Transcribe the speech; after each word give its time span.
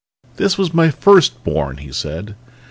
"This 0.37 0.57
was 0.57 0.73
my 0.73 0.89
first 0.89 1.43
born!" 1.43 1.77
he 1.77 1.91
said. 1.91 2.35